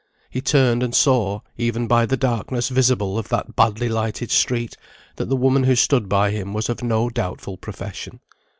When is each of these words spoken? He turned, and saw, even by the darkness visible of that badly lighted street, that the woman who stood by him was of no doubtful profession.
He 0.31 0.41
turned, 0.41 0.81
and 0.81 0.95
saw, 0.95 1.41
even 1.59 1.85
by 1.85 2.07
the 2.07 2.17
darkness 2.17 2.69
visible 2.69 3.19
of 3.19 3.29
that 3.29 3.55
badly 3.55 3.87
lighted 3.87 4.31
street, 4.31 4.75
that 5.17 5.29
the 5.29 5.35
woman 5.35 5.65
who 5.65 5.75
stood 5.75 6.09
by 6.09 6.31
him 6.31 6.53
was 6.55 6.69
of 6.69 6.81
no 6.81 7.07
doubtful 7.07 7.55
profession. 7.55 8.19